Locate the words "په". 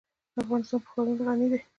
0.83-0.87